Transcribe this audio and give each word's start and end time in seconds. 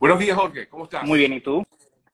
Buenos 0.00 0.18
días, 0.18 0.34
Jorge. 0.34 0.66
¿Cómo 0.66 0.84
estás? 0.84 1.04
Muy 1.04 1.18
bien, 1.18 1.34
¿y 1.34 1.42
tú? 1.42 1.62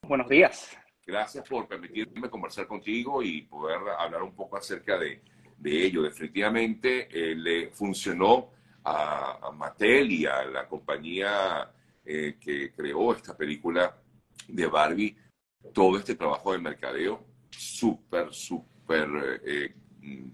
Buenos 0.03 0.29
días. 0.29 0.77
Gracias 1.07 1.49
por 1.49 1.69
permitirme 1.69 2.29
conversar 2.29 2.67
contigo 2.67 3.23
y 3.23 3.43
poder 3.43 3.79
hablar 3.97 4.25
un 4.25 4.35
poco 4.35 4.57
acerca 4.57 4.99
de, 4.99 5.23
ello. 5.63 6.03
Definitivamente 6.03 7.07
eh, 7.13 7.37
le 7.37 7.71
funcionó 7.71 8.51
a, 8.83 9.53
Mattel 9.55 10.11
y 10.11 10.27
a 10.27 10.45
la 10.47 10.67
compañía 10.67 11.71
eh, 12.05 12.37
que 12.41 12.73
creó 12.73 13.13
esta 13.13 13.37
película 13.37 13.97
de 14.49 14.67
Barbie 14.67 15.17
todo 15.73 15.97
este 15.97 16.17
trabajo 16.17 16.55
de 16.55 16.59
mercadeo 16.59 17.25
súper, 17.51 18.35
súper 18.35 19.41
eh, 19.45 19.77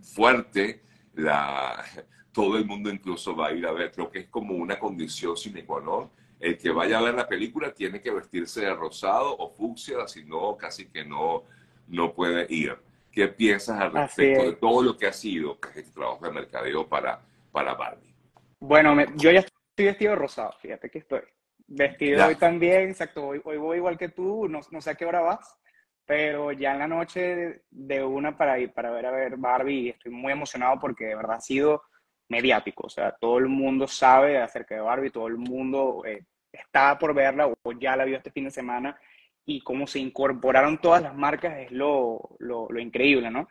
fuerte. 0.00 0.84
La, 1.16 1.84
todo 2.32 2.56
el 2.56 2.64
mundo 2.64 2.88
incluso 2.88 3.36
va 3.36 3.48
a 3.48 3.52
ir 3.52 3.66
a 3.66 3.72
ver, 3.72 3.92
creo 3.92 4.10
que 4.10 4.20
es 4.20 4.28
como 4.28 4.54
una 4.54 4.78
condición 4.78 5.36
sine 5.36 5.66
qua 5.66 5.82
non. 5.82 6.21
El 6.42 6.58
que 6.58 6.72
vaya 6.72 6.98
a 6.98 7.02
ver 7.02 7.14
la 7.14 7.28
película 7.28 7.72
tiene 7.72 8.00
que 8.00 8.10
vestirse 8.10 8.62
de 8.62 8.74
rosado 8.74 9.36
o 9.38 9.48
fucsia, 9.48 10.08
si 10.08 10.24
no, 10.24 10.56
casi 10.56 10.88
que 10.88 11.04
no, 11.04 11.44
no 11.86 12.12
puede 12.12 12.46
ir. 12.48 12.76
¿Qué 13.12 13.28
piensas 13.28 13.80
al 13.80 13.92
respecto 13.92 14.42
de 14.42 14.52
todo 14.54 14.82
lo 14.82 14.96
que 14.96 15.06
ha 15.06 15.12
sido 15.12 15.56
este 15.72 15.92
trabajo 15.92 16.24
de 16.24 16.32
mercadeo 16.32 16.88
para, 16.88 17.20
para 17.52 17.74
Barbie? 17.74 18.12
Bueno, 18.58 18.96
yo 19.14 19.30
ya 19.30 19.38
estoy 19.38 19.86
vestido 19.86 20.10
de 20.10 20.16
rosado, 20.16 20.52
fíjate 20.60 20.90
que 20.90 20.98
estoy. 20.98 21.20
Vestido 21.68 22.26
hoy 22.26 22.34
también, 22.34 22.88
exacto, 22.88 23.24
hoy, 23.24 23.40
hoy, 23.44 23.58
voy 23.58 23.76
igual 23.76 23.96
que 23.96 24.08
tú, 24.08 24.48
no, 24.48 24.58
no 24.72 24.80
sé 24.80 24.90
a 24.90 24.94
qué 24.96 25.04
hora 25.04 25.20
vas, 25.20 25.56
pero 26.04 26.50
ya 26.50 26.72
en 26.72 26.80
la 26.80 26.88
noche 26.88 27.62
de 27.70 28.02
una 28.02 28.36
para 28.36 28.58
ir 28.58 28.72
para 28.72 28.90
ver 28.90 29.06
a 29.06 29.12
ver 29.12 29.36
Barbie, 29.36 29.90
estoy 29.90 30.10
muy 30.10 30.32
emocionado 30.32 30.80
porque 30.80 31.04
de 31.04 31.14
verdad 31.14 31.36
ha 31.36 31.40
sido 31.40 31.84
mediático, 32.28 32.86
o 32.86 32.90
sea, 32.90 33.12
todo 33.12 33.38
el 33.38 33.48
mundo 33.48 33.86
sabe 33.86 34.38
acerca 34.38 34.74
de 34.74 34.80
Barbie, 34.80 35.10
todo 35.10 35.28
el 35.28 35.36
mundo 35.36 36.02
eh, 36.06 36.24
está 36.52 36.98
por 36.98 37.14
verla 37.14 37.46
o 37.46 37.72
ya 37.72 37.96
la 37.96 38.04
vio 38.04 38.16
este 38.16 38.30
fin 38.30 38.44
de 38.44 38.50
semana 38.50 38.98
y 39.44 39.60
cómo 39.60 39.86
se 39.86 39.98
incorporaron 39.98 40.78
todas 40.78 41.02
las 41.02 41.14
marcas 41.14 41.58
es 41.58 41.72
lo, 41.72 42.36
lo, 42.38 42.78
increíble, 42.78 43.30
¿no? 43.30 43.48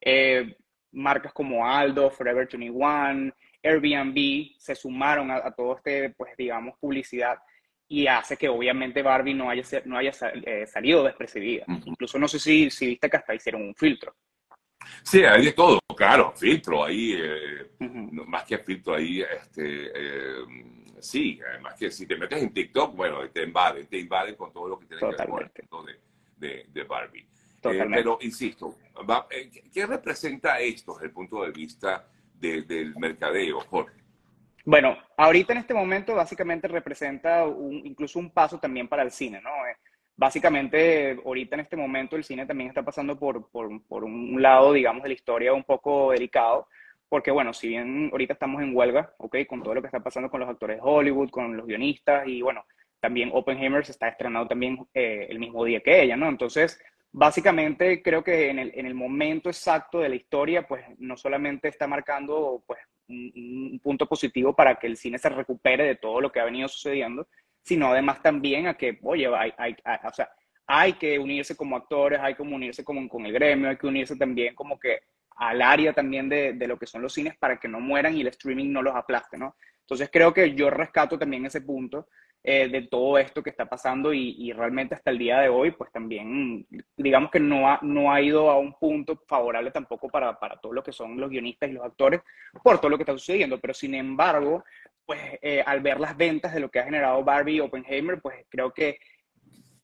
Eh, 0.00 0.56
marcas 0.92 1.32
como 1.32 1.66
Aldo, 1.66 2.10
Forever 2.10 2.48
21, 2.48 3.32
Airbnb 3.62 4.58
se 4.58 4.74
sumaron 4.74 5.30
a, 5.30 5.50
todo 5.52 5.76
este, 5.76 6.10
pues 6.10 6.36
digamos, 6.36 6.78
publicidad 6.78 7.38
y 7.88 8.06
hace 8.06 8.36
que 8.36 8.48
obviamente 8.48 9.02
Barbie 9.02 9.34
no 9.34 9.50
haya, 9.50 9.62
no 9.84 9.98
haya 9.98 10.12
eh, 10.44 10.66
salido 10.66 11.04
despercibida. 11.04 11.64
Incluso 11.84 12.18
no 12.18 12.28
sé 12.28 12.38
si, 12.38 12.70
si 12.70 12.86
viste 12.86 13.10
que 13.10 13.16
hasta 13.16 13.34
hicieron 13.34 13.62
un 13.62 13.74
filtro. 13.74 14.14
Sí, 15.02 15.24
hay 15.24 15.46
de 15.46 15.52
todo, 15.52 15.78
claro, 15.96 16.32
filtro 16.32 16.84
ahí, 16.84 17.14
eh, 17.16 17.70
más 18.26 18.44
que 18.44 18.58
filtro 18.58 18.94
ahí, 18.94 19.22
este, 19.22 19.90
eh, 19.94 20.44
sí, 21.00 21.40
además 21.48 21.74
que 21.78 21.90
si 21.90 22.06
te 22.06 22.16
metes 22.16 22.42
en 22.42 22.52
TikTok, 22.52 22.94
bueno, 22.94 23.28
te 23.30 23.42
invaden, 23.42 23.86
te 23.86 23.98
invaden 23.98 24.34
con 24.34 24.52
todo 24.52 24.68
lo 24.68 24.78
que 24.78 24.86
tiene 24.86 25.00
que 25.00 25.06
ver 25.06 25.68
con 25.68 25.88
el 25.88 25.98
de, 26.36 26.66
de, 26.68 26.84
Barbie. 26.84 27.26
pero, 27.60 28.18
insisto, 28.20 28.76
¿qué 29.72 29.86
representa 29.86 30.60
esto 30.60 30.94
desde 30.94 31.06
el 31.06 31.12
punto 31.12 31.42
de 31.42 31.50
vista 31.50 32.06
del 32.34 32.94
mercadeo, 32.96 33.60
Jorge? 33.60 34.04
Bueno, 34.66 34.96
ahorita 35.16 35.52
en 35.52 35.58
este 35.58 35.74
momento 35.74 36.14
básicamente 36.14 36.68
representa 36.68 37.44
incluso 37.84 38.18
un 38.18 38.30
paso 38.30 38.58
también 38.58 38.88
para 38.88 39.02
el 39.02 39.10
cine, 39.10 39.40
¿no? 39.42 39.50
Básicamente 40.16 41.18
ahorita 41.24 41.56
en 41.56 41.60
este 41.60 41.76
momento 41.76 42.16
el 42.16 42.24
cine 42.24 42.46
también 42.46 42.68
está 42.68 42.82
pasando 42.82 43.18
por, 43.18 43.50
por, 43.50 44.04
un 44.04 44.40
lado, 44.40 44.72
digamos, 44.72 45.02
de 45.02 45.08
la 45.08 45.14
historia 45.14 45.52
un 45.52 45.64
poco 45.64 46.12
delicado, 46.12 46.68
porque 47.08 47.30
bueno, 47.30 47.52
si 47.52 47.68
bien 47.68 48.08
ahorita 48.12 48.34
estamos 48.34 48.62
en 48.62 48.76
huelga, 48.76 49.12
¿ok? 49.18 49.38
Con 49.48 49.62
todo 49.62 49.74
lo 49.74 49.80
que 49.80 49.88
está 49.88 50.00
pasando 50.00 50.30
con 50.30 50.40
los 50.40 50.48
actores 50.48 50.76
de 50.76 50.82
Hollywood, 50.82 51.30
con 51.30 51.56
los 51.56 51.66
guionistas 51.66 52.26
y 52.28 52.42
bueno, 52.42 52.64
también 53.00 53.30
Oppenheimer 53.32 53.84
se 53.84 53.92
está 53.92 54.08
estrenando 54.08 54.48
también 54.48 54.86
eh, 54.94 55.26
el 55.28 55.38
mismo 55.38 55.64
día 55.64 55.80
que 55.80 56.02
ella, 56.02 56.16
¿no? 56.16 56.28
Entonces, 56.28 56.80
básicamente 57.12 58.02
creo 58.02 58.24
que 58.24 58.50
en 58.50 58.58
el, 58.58 58.72
en 58.74 58.86
el 58.86 58.94
momento 58.94 59.48
exacto 59.48 59.98
de 60.00 60.08
la 60.08 60.16
historia, 60.16 60.66
pues 60.66 60.84
no 60.98 61.16
solamente 61.16 61.68
está 61.68 61.86
marcando 61.86 62.62
pues 62.66 62.80
un, 63.08 63.80
punto 63.82 64.06
positivo 64.06 64.54
para 64.54 64.76
que 64.76 64.86
el 64.86 64.96
cine 64.96 65.18
se 65.18 65.28
recupere 65.28 65.84
de 65.84 65.96
todo 65.96 66.20
lo 66.20 66.32
que 66.32 66.40
ha 66.40 66.44
venido 66.44 66.68
sucediendo, 66.68 67.28
sino 67.64 67.88
además 67.88 68.22
también 68.22 68.66
a 68.68 68.74
que, 68.74 68.98
oye, 69.02 69.26
hay, 69.34 69.52
hay, 69.56 69.76
o 70.04 70.12
sea, 70.12 70.30
hay 70.66 70.92
que 70.92 71.18
unirse 71.18 71.56
como 71.56 71.76
actores, 71.76 72.20
hay 72.20 72.34
que 72.34 72.42
unirse 72.42 72.84
como 72.84 73.08
con 73.08 73.26
el 73.26 73.32
gremio, 73.32 73.70
hay 73.70 73.76
que 73.76 73.86
unirse 73.86 74.16
también 74.16 74.54
como 74.54 74.78
que 74.78 75.00
al 75.36 75.60
área 75.62 75.92
también 75.92 76.28
de, 76.28 76.52
de, 76.52 76.68
lo 76.68 76.78
que 76.78 76.86
son 76.86 77.02
los 77.02 77.12
cines 77.12 77.36
para 77.36 77.58
que 77.58 77.66
no 77.66 77.80
mueran 77.80 78.16
y 78.16 78.20
el 78.20 78.28
streaming 78.28 78.70
no 78.70 78.82
los 78.82 78.94
aplaste, 78.94 79.36
¿no? 79.36 79.56
Entonces 79.80 80.08
creo 80.12 80.32
que 80.32 80.54
yo 80.54 80.70
rescato 80.70 81.18
también 81.18 81.44
ese 81.46 81.62
punto 81.62 82.06
eh, 82.46 82.68
de 82.68 82.82
todo 82.82 83.16
esto 83.16 83.42
que 83.42 83.48
está 83.48 83.64
pasando 83.64 84.12
y, 84.12 84.52
realmente 84.52 84.94
hasta 84.94 85.10
el 85.10 85.16
día 85.16 85.40
de 85.40 85.48
hoy, 85.48 85.70
pues 85.70 85.90
también 85.90 86.66
digamos 86.94 87.30
que 87.30 87.40
no 87.40 87.66
ha, 87.70 87.78
no 87.80 88.12
ha 88.12 88.20
ido 88.20 88.50
a 88.50 88.58
un 88.58 88.74
punto 88.74 89.18
favorable 89.26 89.70
tampoco 89.70 90.10
para, 90.10 90.38
para 90.38 90.58
todo 90.60 90.74
lo 90.74 90.82
que 90.82 90.92
son 90.92 91.18
los 91.18 91.30
guionistas 91.30 91.70
y 91.70 91.72
los 91.72 91.82
actores 91.82 92.20
por 92.62 92.78
todo 92.78 92.90
lo 92.90 92.98
que 92.98 93.04
está 93.04 93.14
sucediendo, 93.14 93.58
pero 93.58 93.72
sin 93.72 93.94
embargo, 93.94 94.62
pues 95.06 95.20
eh, 95.42 95.62
al 95.64 95.80
ver 95.80 96.00
las 96.00 96.16
ventas 96.16 96.54
de 96.54 96.60
lo 96.60 96.70
que 96.70 96.80
ha 96.80 96.84
generado 96.84 97.22
Barbie 97.22 97.56
y 97.56 97.60
Oppenheimer, 97.60 98.20
pues 98.20 98.46
creo 98.48 98.72
que 98.72 98.98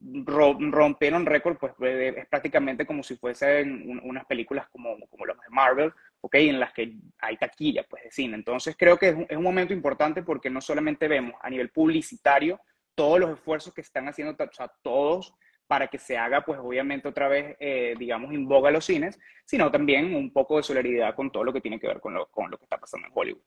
rompieron 0.01 1.27
récord, 1.27 1.59
pues 1.59 1.75
es 1.79 2.27
prácticamente 2.27 2.87
como 2.87 3.03
si 3.03 3.17
fuesen 3.17 4.01
unas 4.03 4.25
películas 4.25 4.67
como, 4.71 4.97
como 5.11 5.27
las 5.27 5.37
de 5.37 5.51
Marvel, 5.51 5.93
¿ok? 6.23 6.35
En 6.37 6.59
las 6.59 6.73
que 6.73 6.95
hay 7.19 7.37
taquilla, 7.37 7.85
pues, 7.89 8.05
de 8.05 8.11
cine. 8.11 8.35
Entonces 8.35 8.77
creo 8.79 8.99
que 8.99 9.11
es 9.11 9.15
un, 9.15 9.27
es 9.29 9.37
un, 9.37 9.43
momento 9.43 9.75
importante 9.75 10.23
porque 10.23 10.49
no 10.49 10.61
solamente 10.63 11.07
vemos 11.07 11.35
a 11.43 11.51
nivel 11.51 11.71
publicitario 11.71 12.61
todos 12.95 13.21
los 13.21 13.31
esfuerzos 13.31 13.75
que 13.75 13.83
están 13.83 14.09
haciendo, 14.09 14.37
todos 14.83 15.35
para 15.67 15.87
que 15.87 15.99
se 15.99 16.19
haga, 16.19 16.45
pues 16.45 16.59
obviamente 16.59 17.07
otra 17.07 17.29
vez, 17.29 17.57
eh, 17.61 17.95
digamos, 17.99 18.33
en 18.33 18.49
boga 18.49 18.71
los 18.71 18.85
cines, 18.85 19.19
sino 19.45 19.71
también 19.71 20.15
un 20.15 20.33
poco 20.33 20.57
de 20.57 20.65
solidaridad 20.65 21.15
con 21.15 21.31
todo 21.31 21.45
lo 21.45 21.53
que 21.53 21.61
tiene 21.61 21.79
que 21.79 21.87
ver 21.87 22.01
con 22.01 22.15
lo, 22.15 22.27
con 22.27 22.51
lo 22.51 22.59
que 22.59 22.65
está 22.65 22.79
pasando 22.79 23.07
en 23.07 23.13
Hollywood. 23.15 23.43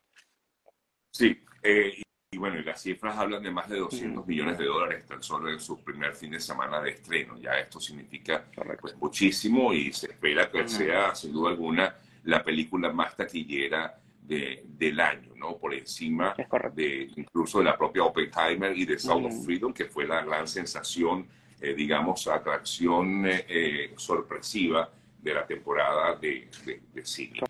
Sí, 1.13 1.39
eh, 1.61 2.01
y 2.31 2.37
bueno, 2.37 2.59
las 2.61 2.81
cifras 2.81 3.15
hablan 3.15 3.43
de 3.43 3.51
más 3.51 3.69
de 3.69 3.77
200 3.77 4.25
millones 4.25 4.57
de 4.57 4.65
dólares 4.65 5.05
tan 5.05 5.21
solo 5.21 5.51
en 5.51 5.59
su 5.59 5.83
primer 5.83 6.15
fin 6.15 6.31
de 6.31 6.39
semana 6.39 6.81
de 6.81 6.89
estreno. 6.89 7.37
Ya 7.37 7.59
esto 7.59 7.79
significa 7.79 8.45
pues, 8.81 8.97
muchísimo 8.97 9.71
y 9.71 9.93
se 9.93 10.07
espera 10.07 10.49
que 10.49 10.67
sea, 10.67 11.13
sin 11.13 11.31
duda 11.31 11.51
alguna, 11.51 11.95
la 12.23 12.43
película 12.43 12.91
más 12.91 13.15
taquillera 13.15 13.99
de, 14.23 14.63
del 14.65 14.99
año, 14.99 15.33
¿no? 15.35 15.57
Por 15.57 15.75
encima 15.75 16.33
de 16.73 17.11
incluso 17.15 17.59
de 17.59 17.65
la 17.65 17.77
propia 17.77 18.03
Oppenheimer 18.03 18.75
y 18.75 18.85
de 18.85 18.97
Sound 18.97 19.27
of 19.27 19.45
Freedom, 19.45 19.71
que 19.71 19.85
fue 19.85 20.07
la 20.07 20.23
gran 20.23 20.47
sensación, 20.47 21.27
eh, 21.61 21.75
digamos, 21.75 22.27
atracción 22.27 23.27
eh, 23.27 23.45
eh, 23.47 23.93
sorpresiva 23.95 24.89
de 25.21 25.33
la 25.35 25.45
temporada 25.45 26.15
de, 26.15 26.49
de, 26.65 26.81
de 26.91 27.05
cine. 27.05 27.41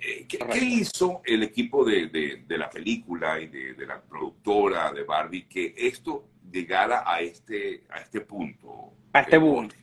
Eh, 0.00 0.26
¿qué, 0.28 0.38
hizo 0.58 1.22
el 1.24 1.42
equipo 1.42 1.84
de, 1.84 2.06
de, 2.46 2.58
la 2.58 2.70
película 2.70 3.40
y 3.40 3.48
de, 3.48 3.86
la 3.86 4.00
productora 4.00 4.92
de 4.92 5.02
Barbie 5.02 5.48
que 5.48 5.74
esto 5.76 6.28
llegara 6.50 7.02
a 7.04 7.20
este, 7.20 7.84
a 7.90 8.00
este 8.00 8.20
punto? 8.20 8.92
A 9.12 9.20
este 9.20 9.40
punto. 9.40 9.74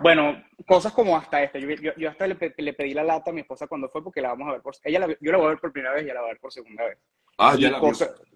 Bueno, 0.00 0.42
cosas 0.66 0.92
como 0.92 1.16
hasta 1.16 1.42
este. 1.42 1.60
Yo, 1.60 1.92
yo, 1.96 2.08
hasta 2.08 2.26
le, 2.26 2.54
le, 2.56 2.72
pedí 2.72 2.94
la 2.94 3.04
lata 3.04 3.30
a 3.30 3.34
mi 3.34 3.40
esposa 3.40 3.66
cuando 3.66 3.88
fue 3.88 4.02
porque 4.02 4.22
la 4.22 4.28
vamos 4.28 4.48
a 4.48 4.52
ver 4.52 4.62
por... 4.62 4.74
Ella 4.84 5.06
yo 5.20 5.32
la 5.32 5.38
voy 5.38 5.46
a 5.46 5.50
ver 5.50 5.58
por 5.58 5.72
primera 5.72 5.94
vez 5.94 6.02
y 6.02 6.06
ella 6.06 6.14
la 6.14 6.20
va 6.20 6.26
a 6.28 6.30
ver 6.30 6.40
por 6.40 6.52
segunda 6.52 6.84
vez. 6.86 6.98
Ah, 7.38 7.56
ya 7.58 7.70
la 7.70 7.80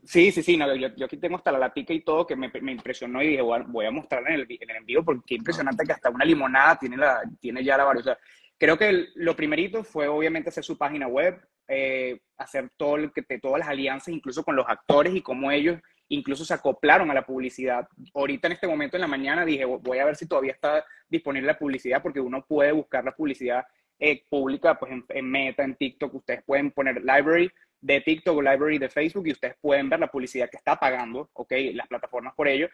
Sí, 0.05 0.33
sí, 0.33 0.43
sí. 0.43 0.57
No, 0.57 0.75
yo, 0.75 0.89
yo, 0.95 1.07
aquí 1.07 1.17
tengo 1.17 1.37
hasta 1.37 1.53
la 1.53 1.59
latica 1.59 1.93
y 1.93 2.01
todo 2.01 2.27
que 2.27 2.37
me, 2.37 2.51
me 2.61 2.73
impresionó 2.73 3.23
y 3.23 3.29
dije, 3.29 3.43
voy 3.43 3.87
a 3.87 3.91
mostrarla 3.91 4.31
en 4.31 4.41
el, 4.41 4.47
en 4.49 4.71
el 4.71 4.77
envío 4.77 5.05
porque 5.05 5.23
qué 5.27 5.35
impresionante 5.37 5.85
que 5.85 5.93
hasta 5.93 6.11
una 6.11 6.25
limonada 6.25 6.79
tiene, 6.79 6.97
la, 6.97 7.23
tiene 7.41 7.65
ya 7.65 7.77
la 7.77 7.85
variedad. 7.85 8.19
Creo 8.59 8.79
que 8.79 9.09
lo 9.15 9.37
primerito 9.37 9.85
fue 9.85 10.09
obviamente 10.09 10.49
hacer 10.49 10.65
su 10.65 10.79
página 10.79 11.07
web, 11.07 11.41
eh, 11.69 12.21
hacer 12.39 12.71
todo 12.77 12.97
el, 12.97 13.13
que, 13.13 13.23
todas 13.39 13.59
las 13.59 13.69
alianzas, 13.69 14.09
incluso 14.09 14.45
con 14.45 14.57
los 14.57 14.67
actores 14.69 15.15
y 15.15 15.23
cómo 15.23 15.51
ellos 15.51 15.81
incluso 16.09 16.45
se 16.45 16.55
acoplaron 16.55 17.11
a 17.11 17.15
la 17.15 17.27
publicidad. 17.27 17.89
Ahorita 18.15 18.47
en 18.47 18.53
este 18.53 18.67
momento 18.67 18.97
en 18.97 19.01
la 19.01 19.09
mañana 19.09 19.45
dije, 19.45 19.65
voy 19.65 19.99
a 19.99 20.05
ver 20.05 20.17
si 20.17 20.27
todavía 20.27 20.53
está 20.53 20.85
disponible 21.09 21.47
la 21.47 21.59
publicidad, 21.59 22.03
porque 22.03 22.21
uno 22.21 22.45
puede 22.47 22.73
buscar 22.73 23.05
la 23.05 23.15
publicidad 23.15 23.65
eh, 23.99 24.23
pública 24.29 24.79
pues 24.79 24.93
en, 25.09 25.31
Meta, 25.31 25.65
en 25.65 25.75
TikTok, 25.75 26.15
ustedes 26.15 26.43
pueden 26.45 26.71
poner 26.71 27.03
library 27.03 27.51
de 27.81 28.01
TikTok 28.01 28.37
o 28.37 28.43
library 28.43 28.79
de 28.79 28.89
Facebook 28.89 29.27
y 29.27 29.33
ustedes 29.33 29.57
pueden 29.61 29.89
ver 29.89 30.01
la 30.01 30.11
publicidad 30.11 30.51
que 30.51 30.59
está 30.59 30.77
pagando, 30.77 31.31
¿ok? 31.33 31.53
Las 31.73 31.89
plataformas 31.89 32.35
por 32.35 32.49
ello. 32.49 32.69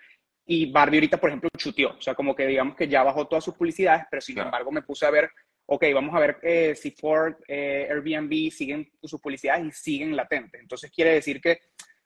Y 0.44 0.73
Barbie 0.73 0.96
ahorita, 0.96 1.19
por 1.19 1.31
ejemplo, 1.31 1.49
chuteó, 1.56 1.96
o 1.96 2.00
sea, 2.00 2.14
como 2.14 2.35
que 2.35 2.46
digamos 2.46 2.75
que 2.75 2.88
ya 2.88 3.05
bajó 3.05 3.26
todas 3.28 3.44
sus 3.44 3.55
publicidades, 3.55 4.05
pero 4.11 4.20
sin 4.20 4.38
embargo 4.38 4.73
me 4.73 4.82
puse 4.82 5.06
a 5.06 5.11
ver 5.11 5.31
ok, 5.75 5.87
vamos 5.95 6.15
a 6.15 6.21
ver 6.21 6.39
eh, 6.43 6.75
si 6.75 6.91
Ford, 6.91 7.35
eh, 7.49 7.89
Airbnb 7.91 8.51
siguen 8.51 8.87
sus 9.03 9.19
publicidades 9.19 9.65
y 9.67 9.71
siguen 9.71 10.15
latentes. 10.15 10.61
Entonces 10.61 10.91
quiere 10.91 11.15
decir 11.15 11.41
que 11.41 11.61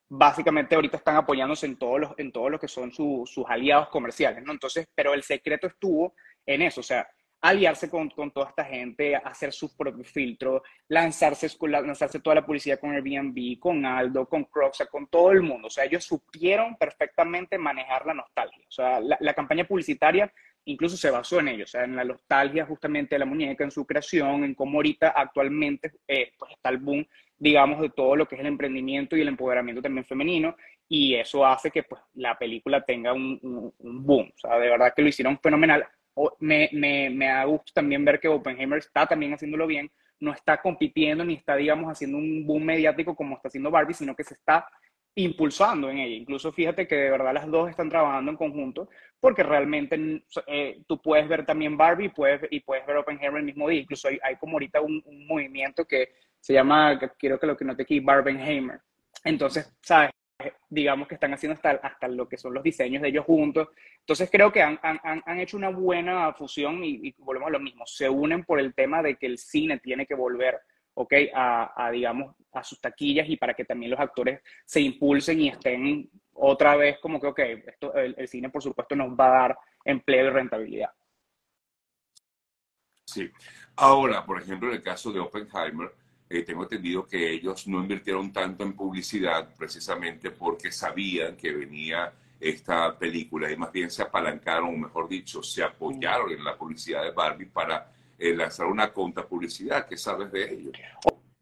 básicamente 0.08 0.76
ahorita 0.76 0.98
están 0.98 1.16
apoyándose 1.16 1.66
en 1.66 1.76
todos 1.76 1.98
los, 1.98 2.12
en 2.16 2.30
todo 2.30 2.48
lo 2.48 2.60
que 2.60 2.68
son 2.68 2.92
sus 2.92 3.44
aliados 3.48 3.88
comerciales, 3.88 4.44
¿no? 4.44 4.52
Entonces, 4.52 4.86
pero 4.94 5.14
el 5.14 5.24
secreto 5.24 5.66
estuvo 5.66 6.14
en 6.46 6.62
eso, 6.62 6.78
o 6.78 6.84
sea, 6.84 7.08
aliarse 7.40 7.90
con, 7.90 8.08
con, 8.10 8.30
toda 8.30 8.50
esta 8.50 8.64
gente, 8.64 9.16
hacer 9.16 9.52
su 9.52 9.76
propio 9.76 10.04
filtro, 10.04 10.62
lanzarse, 10.86 11.48
lanzarse 11.62 12.20
toda 12.20 12.36
la 12.36 12.46
publicidad 12.46 12.78
con 12.78 12.92
Airbnb, 12.92 13.58
con 13.58 13.84
Aldo, 13.84 14.28
con 14.28 14.44
Crocs, 14.44 14.86
con 14.92 15.08
todo 15.08 15.32
el 15.32 15.42
mundo. 15.42 15.66
O 15.66 15.70
sea, 15.70 15.84
ellos 15.84 16.04
supieron 16.04 16.76
perfectamente 16.76 17.58
manejar 17.58 18.06
la 18.06 18.14
nostalgia. 18.14 18.64
O 18.68 18.70
sea, 18.70 19.00
la, 19.00 19.16
la 19.18 19.34
campaña 19.34 19.64
publicitaria 19.64 20.32
incluso 20.66 20.96
se 20.96 21.10
basó 21.10 21.40
en 21.40 21.48
ello, 21.48 21.64
o 21.64 21.66
sea, 21.66 21.84
en 21.84 21.96
la 21.96 22.04
nostalgia 22.04 22.66
justamente 22.66 23.14
de 23.14 23.20
la 23.20 23.24
muñeca, 23.24 23.64
en 23.64 23.70
su 23.70 23.86
creación, 23.86 24.44
en 24.44 24.54
cómo 24.54 24.78
ahorita 24.78 25.08
actualmente 25.08 25.92
eh, 26.06 26.32
pues 26.38 26.52
está 26.52 26.70
el 26.70 26.78
boom, 26.78 27.06
digamos, 27.38 27.80
de 27.80 27.90
todo 27.90 28.16
lo 28.16 28.26
que 28.26 28.34
es 28.34 28.40
el 28.40 28.48
emprendimiento 28.48 29.16
y 29.16 29.20
el 29.20 29.28
empoderamiento 29.28 29.80
también 29.80 30.04
femenino, 30.04 30.56
y 30.88 31.14
eso 31.14 31.46
hace 31.46 31.70
que 31.70 31.84
pues 31.84 32.02
la 32.14 32.36
película 32.38 32.84
tenga 32.84 33.12
un, 33.12 33.72
un, 33.78 34.04
boom, 34.04 34.30
o 34.34 34.38
sea, 34.38 34.58
de 34.58 34.68
verdad 34.68 34.92
que 34.94 35.02
lo 35.02 35.08
hicieron 35.08 35.38
fenomenal. 35.38 35.86
Me, 36.40 36.70
me, 36.72 37.10
me 37.10 37.26
da 37.26 37.44
gusto 37.44 37.72
también 37.74 38.04
ver 38.04 38.18
que 38.18 38.28
Oppenheimer 38.28 38.78
está 38.78 39.06
también 39.06 39.34
haciéndolo 39.34 39.66
bien, 39.66 39.90
no 40.18 40.32
está 40.32 40.60
compitiendo 40.62 41.24
ni 41.24 41.34
está, 41.34 41.56
digamos, 41.56 41.90
haciendo 41.90 42.16
un 42.16 42.46
boom 42.46 42.64
mediático 42.64 43.14
como 43.14 43.36
está 43.36 43.48
haciendo 43.48 43.70
Barbie, 43.70 43.94
sino 43.94 44.16
que 44.16 44.24
se 44.24 44.34
está 44.34 44.66
impulsando 45.16 45.90
en 45.90 45.98
ella. 45.98 46.14
Incluso 46.14 46.52
fíjate 46.52 46.86
que 46.86 46.94
de 46.94 47.10
verdad 47.10 47.32
las 47.32 47.50
dos 47.50 47.68
están 47.70 47.88
trabajando 47.88 48.30
en 48.30 48.36
conjunto 48.36 48.88
porque 49.18 49.42
realmente 49.42 50.22
eh, 50.46 50.82
tú 50.86 51.00
puedes 51.00 51.26
ver 51.26 51.44
también 51.46 51.76
Barbie 51.76 52.10
puedes, 52.10 52.42
y 52.50 52.60
puedes 52.60 52.86
ver 52.86 52.98
Oppenheimer 52.98 53.38
el 53.38 53.46
mismo 53.46 53.68
día. 53.68 53.80
Incluso 53.80 54.08
hay, 54.08 54.18
hay 54.22 54.36
como 54.36 54.54
ahorita 54.54 54.80
un, 54.80 55.02
movimiento 55.26 55.86
que 55.86 56.10
se 56.38 56.52
llama, 56.52 57.00
quiero 57.18 57.40
que 57.40 57.46
lo 57.46 57.56
que 57.56 57.64
note 57.64 57.82
aquí, 57.82 57.98
Barbenheimer. 57.98 58.80
Entonces, 59.24 59.74
¿sabes? 59.80 60.10
Digamos 60.68 61.08
que 61.08 61.14
están 61.14 61.32
haciendo 61.32 61.54
hasta, 61.54 61.70
hasta 61.70 62.08
lo 62.08 62.28
que 62.28 62.36
son 62.36 62.52
los 62.52 62.62
diseños 62.62 63.00
de 63.02 63.08
ellos 63.08 63.24
juntos. 63.24 63.68
Entonces 64.00 64.28
creo 64.30 64.52
que 64.52 64.60
han, 64.60 64.78
han, 64.82 65.22
han 65.24 65.40
hecho 65.40 65.56
una 65.56 65.70
buena 65.70 66.30
fusión 66.34 66.84
y, 66.84 67.08
y 67.08 67.14
volvemos 67.18 67.48
a 67.48 67.52
lo 67.52 67.60
mismo. 67.60 67.86
Se 67.86 68.08
unen 68.08 68.44
por 68.44 68.60
el 68.60 68.74
tema 68.74 69.02
de 69.02 69.16
que 69.16 69.26
el 69.26 69.38
cine 69.38 69.78
tiene 69.78 70.04
que 70.04 70.14
volver 70.14 70.60
¿ok? 70.98 71.12
A, 71.34 71.90
digamos, 71.92 72.34
a 72.56 72.64
sus 72.64 72.80
taquillas 72.80 73.28
y 73.28 73.36
para 73.36 73.54
que 73.54 73.64
también 73.64 73.90
los 73.90 74.00
actores 74.00 74.40
se 74.64 74.80
impulsen 74.80 75.40
y 75.40 75.48
estén 75.48 76.10
otra 76.32 76.76
vez 76.76 76.98
como 77.00 77.20
que, 77.20 77.26
ok, 77.26 77.38
esto, 77.66 77.94
el, 77.94 78.28
cine 78.28 78.50
por 78.50 78.62
supuesto 78.62 78.94
nos 78.94 79.10
va 79.10 79.26
a 79.26 79.40
dar 79.40 79.58
empleo 79.84 80.26
y 80.26 80.30
rentabilidad. 80.30 80.90
Sí. 83.06 83.30
Ahora, 83.76 84.24
por 84.24 84.40
ejemplo, 84.40 84.68
en 84.68 84.76
el 84.76 84.82
caso 84.82 85.12
de 85.12 85.20
Oppenheimer, 85.20 85.92
eh, 86.28 86.42
tengo 86.42 86.64
entendido 86.64 87.06
que 87.06 87.30
ellos 87.30 87.68
no 87.68 87.78
invirtieron 87.80 88.32
tanto 88.32 88.64
en 88.64 88.74
publicidad 88.74 89.54
precisamente 89.56 90.30
porque 90.30 90.72
sabían 90.72 91.36
que 91.36 91.52
venía 91.52 92.12
esta 92.40 92.98
película 92.98 93.50
y 93.50 93.56
más 93.56 93.72
bien 93.72 93.90
se 93.90 94.02
apalancaron, 94.02 94.74
o 94.74 94.76
mejor 94.76 95.08
dicho, 95.08 95.42
se 95.42 95.62
apoyaron 95.62 96.32
en 96.32 96.44
la 96.44 96.56
publicidad 96.56 97.02
de 97.02 97.12
Barbie 97.12 97.46
para 97.46 97.90
eh, 98.18 98.34
lanzar 98.34 98.66
una 98.66 98.92
contrapublicidad. 98.92 99.86
¿Qué 99.86 99.96
sabes 99.96 100.30
de 100.32 100.52
ello? 100.52 100.72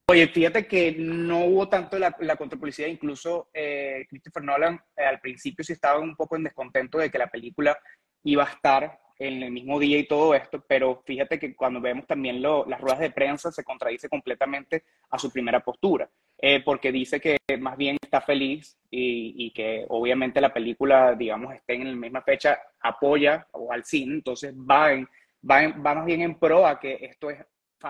Oye, 0.06 0.28
fíjate 0.28 0.66
que 0.66 0.94
no 0.98 1.46
hubo 1.46 1.68
tanto 1.68 1.98
la, 1.98 2.14
la 2.20 2.36
contrapublicidad, 2.36 2.88
incluso 2.88 3.48
eh, 3.54 4.04
Christopher 4.08 4.42
Nolan 4.42 4.78
eh, 4.96 5.04
al 5.04 5.18
principio 5.18 5.64
sí 5.64 5.72
estaba 5.72 5.98
un 5.98 6.14
poco 6.14 6.36
en 6.36 6.44
descontento 6.44 6.98
de 6.98 7.10
que 7.10 7.18
la 7.18 7.28
película 7.30 7.78
iba 8.22 8.44
a 8.44 8.50
estar 8.50 9.00
en 9.18 9.42
el 9.42 9.50
mismo 9.50 9.78
día 9.78 9.98
y 9.98 10.06
todo 10.06 10.34
esto, 10.34 10.62
pero 10.68 11.02
fíjate 11.06 11.38
que 11.38 11.56
cuando 11.56 11.80
vemos 11.80 12.06
también 12.06 12.42
lo, 12.42 12.66
las 12.66 12.80
ruedas 12.80 13.00
de 13.00 13.12
prensa 13.12 13.50
se 13.50 13.64
contradice 13.64 14.08
completamente 14.10 14.84
a 15.08 15.18
su 15.18 15.30
primera 15.30 15.60
postura, 15.60 16.10
eh, 16.36 16.62
porque 16.62 16.92
dice 16.92 17.18
que 17.18 17.38
más 17.58 17.76
bien 17.78 17.96
está 18.02 18.20
feliz 18.20 18.76
y, 18.90 19.46
y, 19.46 19.52
que 19.52 19.86
obviamente 19.88 20.40
la 20.40 20.52
película, 20.52 21.14
digamos, 21.14 21.54
esté 21.54 21.74
en 21.74 21.88
la 21.88 21.96
misma 21.96 22.22
fecha, 22.22 22.58
apoya 22.80 23.46
o 23.52 23.72
al 23.72 23.84
cine, 23.84 24.16
entonces 24.16 24.54
va 24.54 24.92
en 24.92 25.08
va, 25.48 25.68
más 25.68 26.04
bien 26.04 26.22
en 26.22 26.38
pro 26.38 26.66
a 26.66 26.78
que 26.78 26.98
esto 27.00 27.30
es 27.30 27.38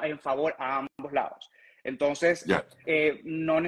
en 0.02 0.18
favor 0.18 0.54
a 0.58 0.78
ambos 0.78 1.12
lados. 1.12 1.50
Entonces, 1.84 2.44
eh, 2.86 3.20
no, 3.24 3.60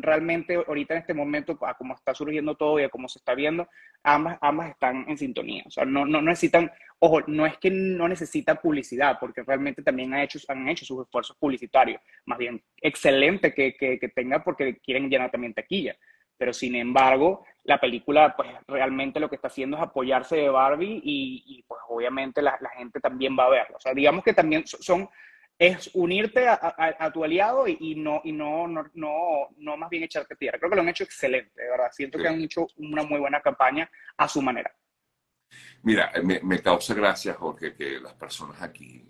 realmente 0.00 0.54
ahorita 0.54 0.94
en 0.94 1.00
este 1.00 1.14
momento, 1.14 1.58
a 1.62 1.74
como 1.74 1.94
está 1.94 2.14
surgiendo 2.14 2.54
todo 2.54 2.80
y 2.80 2.84
a 2.84 2.88
cómo 2.88 3.08
se 3.08 3.18
está 3.18 3.34
viendo, 3.34 3.68
ambas, 4.02 4.38
ambas 4.40 4.70
están 4.70 5.04
en 5.08 5.18
sintonía. 5.18 5.64
O 5.66 5.70
sea, 5.70 5.84
no, 5.84 6.06
no, 6.06 6.22
necesitan, 6.22 6.70
ojo, 7.00 7.20
no 7.26 7.44
es 7.44 7.58
que 7.58 7.70
no 7.70 8.08
necesita 8.08 8.54
publicidad, 8.54 9.18
porque 9.20 9.42
realmente 9.42 9.82
también 9.82 10.14
ha 10.14 10.22
hecho, 10.22 10.38
han 10.48 10.68
hecho 10.68 10.84
sus 10.84 11.04
esfuerzos 11.04 11.36
publicitarios. 11.36 12.00
Más 12.24 12.38
bien, 12.38 12.62
excelente 12.80 13.52
que, 13.52 13.76
que, 13.76 13.98
que 13.98 14.08
tenga 14.08 14.42
porque 14.42 14.78
quieren 14.78 15.10
llenar 15.10 15.30
también 15.30 15.52
taquilla. 15.52 15.96
Pero 16.38 16.52
sin 16.52 16.74
embargo, 16.74 17.44
la 17.64 17.80
película, 17.80 18.34
pues 18.36 18.48
realmente 18.68 19.20
lo 19.20 19.28
que 19.28 19.36
está 19.36 19.48
haciendo 19.48 19.76
es 19.76 19.82
apoyarse 19.82 20.36
de 20.36 20.48
Barbie 20.48 21.00
y, 21.02 21.64
pues 21.66 21.80
obviamente 21.88 22.42
la, 22.42 22.58
gente 22.76 23.00
también 23.00 23.36
va 23.38 23.46
a 23.46 23.50
verlo. 23.50 23.76
O 23.76 23.80
sea, 23.80 23.94
digamos 23.94 24.22
que 24.22 24.34
también 24.34 24.64
son, 24.66 25.08
es 25.58 25.90
unirte 25.94 26.46
a, 26.48 27.10
tu 27.12 27.24
aliado 27.24 27.66
y, 27.66 27.94
no, 27.94 28.20
y 28.24 28.32
no, 28.32 28.68
no, 28.68 28.84
no, 28.94 29.48
no, 29.56 29.76
más 29.76 29.88
bien 29.88 30.02
echarte 30.02 30.36
tierra. 30.36 30.58
Creo 30.58 30.70
que 30.70 30.76
lo 30.76 30.82
han 30.82 30.88
hecho 30.88 31.04
excelente, 31.04 31.62
de 31.62 31.70
verdad. 31.70 31.90
Siento 31.92 32.18
que 32.18 32.28
han 32.28 32.40
hecho 32.42 32.66
una 32.76 33.02
muy 33.04 33.18
buena 33.18 33.40
campaña 33.40 33.90
a 34.18 34.28
su 34.28 34.42
manera. 34.42 34.74
Mira, 35.82 36.12
me, 36.22 36.40
me 36.42 36.60
causa 36.60 36.92
gracia, 36.92 37.34
Jorge, 37.34 37.74
que 37.74 38.00
las 38.00 38.12
personas 38.14 38.60
aquí, 38.60 39.06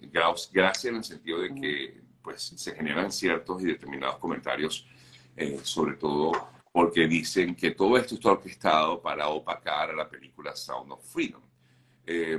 gracias 0.53 0.85
en 0.85 0.97
el 0.97 1.05
sentido 1.05 1.41
de 1.41 1.55
que 1.55 2.01
pues, 2.23 2.43
se 2.43 2.75
generan 2.75 3.11
ciertos 3.11 3.63
y 3.63 3.67
determinados 3.67 4.19
comentarios, 4.19 4.87
eh, 5.37 5.59
sobre 5.63 5.97
todo 5.97 6.33
porque 6.71 7.07
dicen 7.07 7.55
que 7.55 7.71
todo 7.71 7.97
esto 7.97 8.17
está 8.17 8.33
orquestado 8.33 9.01
para 9.01 9.29
opacar 9.29 9.91
a 9.91 9.95
la 9.95 10.09
película 10.09 10.55
Sound 10.55 10.93
of 10.93 11.11
Freedom. 11.11 11.43
Eh, 12.07 12.39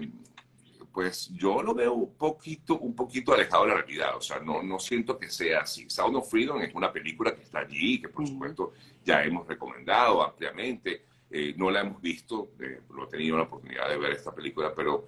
pues 0.97 1.29
yo 1.31 1.61
lo 1.61 1.75
veo 1.75 1.93
un 1.93 2.15
poquito, 2.15 2.79
un 2.79 2.95
poquito 2.95 3.31
alejado 3.31 3.65
de 3.65 3.69
la 3.69 3.75
realidad, 3.75 4.17
o 4.17 4.19
sea, 4.19 4.39
no, 4.39 4.63
no 4.63 4.79
siento 4.79 5.19
que 5.19 5.29
sea 5.29 5.59
así. 5.59 5.87
Sound 5.87 6.15
of 6.15 6.27
Freedom 6.27 6.59
es 6.59 6.73
una 6.73 6.91
película 6.91 7.35
que 7.35 7.43
está 7.43 7.59
allí, 7.59 8.01
que 8.01 8.09
por 8.09 8.25
supuesto 8.25 8.73
ya 9.05 9.21
hemos 9.21 9.45
recomendado 9.47 10.23
ampliamente. 10.23 11.05
Eh, 11.29 11.53
no 11.55 11.69
la 11.69 11.81
hemos 11.81 12.01
visto, 12.01 12.53
eh, 12.59 12.81
no 12.89 13.03
he 13.03 13.07
tenido 13.09 13.37
la 13.37 13.43
oportunidad 13.43 13.87
de 13.87 13.95
ver 13.95 14.13
esta 14.13 14.33
película, 14.33 14.73
pero 14.75 15.05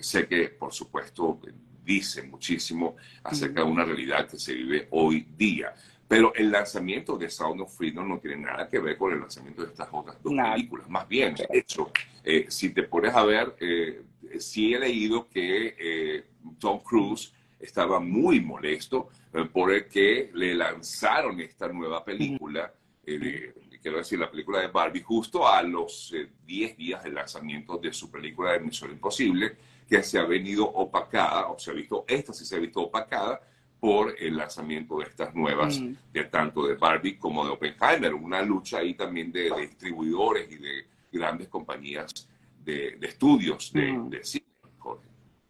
sé 0.00 0.26
que 0.26 0.48
por 0.48 0.72
supuesto 0.72 1.38
dice 1.84 2.24
muchísimo 2.24 2.96
acerca 3.22 3.62
de 3.62 3.70
una 3.70 3.84
realidad 3.84 4.26
que 4.26 4.36
se 4.36 4.52
vive 4.52 4.88
hoy 4.90 5.28
día. 5.36 5.72
Pero 6.06 6.34
el 6.34 6.50
lanzamiento 6.50 7.16
de 7.16 7.30
Sound 7.30 7.62
of 7.62 7.76
Freedom 7.76 8.08
no 8.08 8.18
tiene 8.18 8.36
nada 8.36 8.68
que 8.68 8.78
ver 8.78 8.96
con 8.96 9.12
el 9.12 9.20
lanzamiento 9.20 9.62
de 9.62 9.68
estas 9.68 9.88
otras 9.90 10.22
dos 10.22 10.32
películas. 10.34 10.88
Más 10.88 11.08
bien, 11.08 11.34
de 11.34 11.46
hecho, 11.50 11.90
eh, 12.22 12.46
si 12.48 12.70
te 12.70 12.82
pones 12.82 13.14
a 13.14 13.24
ver, 13.24 13.56
eh, 13.60 14.02
sí 14.38 14.74
he 14.74 14.78
leído 14.78 15.28
que 15.28 15.74
eh, 15.78 16.24
Tom 16.58 16.80
Cruise 16.80 17.32
estaba 17.58 18.00
muy 18.00 18.40
molesto 18.40 19.08
por 19.52 19.72
el 19.72 19.88
que 19.88 20.30
le 20.34 20.54
lanzaron 20.54 21.40
esta 21.40 21.66
nueva 21.68 22.04
película, 22.04 22.72
quiero 23.02 23.98
decir, 23.98 24.18
la 24.18 24.30
película 24.30 24.60
de 24.60 24.68
Barbie, 24.68 25.02
justo 25.02 25.48
a 25.48 25.62
los 25.62 26.14
10 26.46 26.76
días 26.76 27.02
del 27.02 27.14
lanzamiento 27.14 27.78
de 27.78 27.92
su 27.92 28.10
película 28.10 28.52
de 28.52 28.60
Misión 28.60 28.92
Imposible, 28.92 29.56
que 29.88 30.02
se 30.02 30.18
ha 30.18 30.24
venido 30.24 30.66
opacada, 30.66 31.48
o 31.48 31.58
se 31.58 31.70
ha 31.70 31.74
visto, 31.74 32.04
esta 32.06 32.32
sí 32.32 32.44
se 32.44 32.56
ha 32.56 32.58
visto 32.58 32.80
opacada 32.82 33.40
por 33.84 34.16
el 34.18 34.38
lanzamiento 34.38 34.96
de 34.96 35.04
estas 35.04 35.34
nuevas, 35.34 35.78
mm. 35.78 35.92
de 36.10 36.24
tanto 36.24 36.66
de 36.66 36.74
Barbie 36.74 37.18
como 37.18 37.44
de 37.44 37.50
Oppenheimer, 37.50 38.14
una 38.14 38.40
lucha 38.40 38.78
ahí 38.78 38.94
también 38.94 39.30
de, 39.30 39.52
distribuidores 39.60 40.50
y 40.50 40.56
de 40.56 40.86
grandes 41.12 41.48
compañías 41.48 42.26
de, 42.64 42.96
estudios 43.02 43.70
de, 43.74 43.92
mm. 43.92 44.10
cine. 44.22 44.46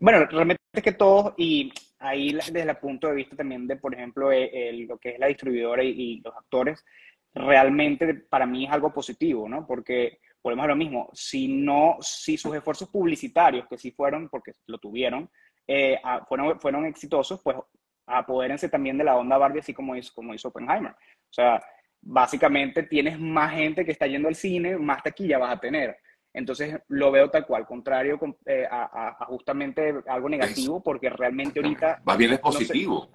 Bueno, 0.00 0.26
realmente 0.26 0.61
es 0.73 0.83
que 0.83 0.91
todos, 0.91 1.33
y 1.37 1.73
ahí 2.00 2.33
desde 2.33 2.62
el 2.62 2.76
punto 2.79 3.07
de 3.07 3.14
vista 3.14 3.37
también 3.37 3.69
de, 3.69 3.76
por 3.76 3.95
ejemplo, 3.95 4.33
eh, 4.33 4.85
lo 4.88 4.99
que 4.99 5.11
es 5.11 5.19
la 5.21 5.29
distribuidora 5.29 5.85
y, 5.85 6.21
los 6.25 6.35
actores, 6.35 6.85
realmente 7.33 8.14
para 8.14 8.47
mí 8.47 8.64
es 8.64 8.73
algo 8.73 8.93
positivo, 8.93 9.49
¿no? 9.49 9.64
Porque 9.64 10.19
volvemos 10.43 10.64
a 10.64 10.69
lo 10.71 10.76
mismo, 10.76 11.09
si 11.12 11.47
no, 11.47 11.99
si 12.00 12.37
sus 12.37 12.53
esfuerzos 12.57 12.88
publicitarios, 12.88 13.69
que 13.69 13.79
sí 13.79 13.93
fueron, 13.93 14.29
porque 14.29 14.50
lo 14.67 14.79
tuvieron, 14.79 15.31
eh, 15.69 16.00
fueron, 16.29 16.59
fueron 16.59 16.85
exitosos, 16.85 17.41
pues 17.41 17.59
apodérense 18.06 18.68
también 18.68 18.99
de 18.99 19.04
la 19.04 19.16
onda 19.16 19.38
Barbie, 19.38 19.61
así 19.61 19.73
como 19.73 19.96
hizo, 19.96 20.12
como 20.14 20.34
hizo 20.34 20.49
Oppenheimer. 20.49 20.92
O 20.92 21.32
sea, 21.32 21.61
básicamente 22.00 22.82
tienes 22.84 23.18
más 23.18 23.54
gente 23.54 23.84
que 23.84 23.92
está 23.92 24.06
yendo 24.06 24.28
al 24.28 24.34
cine, 24.34 24.76
más 24.76 25.02
taquilla 25.02 25.38
vas 25.38 25.54
a 25.54 25.61
tener. 25.61 25.96
Entonces 26.32 26.80
lo 26.88 27.12
veo 27.12 27.30
tal 27.30 27.46
cual, 27.46 27.64
contrario 27.64 28.18
eh, 28.46 28.66
a, 28.68 29.25
justamente 29.28 29.94
algo 30.08 30.28
negativo, 30.28 30.82
porque 30.82 31.08
realmente 31.08 31.61
ahorita... 31.61 32.02
Más 32.04 32.18
bien 32.18 32.32
es 32.32 32.40
positivo. 32.40 33.08